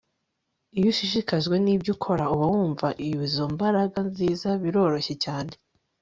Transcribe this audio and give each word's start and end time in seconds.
iyo 0.77 0.87
ushishikajwe 0.93 1.55
nibyo 1.63 1.89
ukora, 1.95 2.23
uba 2.33 2.45
wumva 2.53 2.87
izo 3.09 3.45
mbaraga 3.53 3.97
nziza 4.09 4.49
biroroshye 4.61 5.13
cyane 5.23 5.53